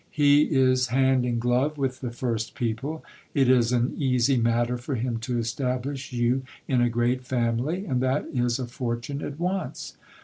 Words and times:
He 0.09 0.45
is 0.45 0.87
hand 0.87 1.27
in 1.27 1.37
glove 1.37 1.77
with 1.77 1.99
the 2.01 2.09
first 2.09 2.55
people; 2.55 3.03
it 3.35 3.47
is 3.47 3.71
an 3.71 3.93
easy 3.99 4.35
matter 4.35 4.75
for 4.75 4.95
him 4.95 5.19
to 5.19 5.37
establish 5.37 6.11
you 6.11 6.41
in 6.67 6.81
a 6.81 6.89
great 6.89 7.23
family; 7.23 7.85
and 7.85 8.01
that 8.01 8.25
is 8.33 8.57
a 8.57 8.65
for 8.65 8.95
tune 8.95 9.21
at 9.21 9.39
once. 9.39 9.97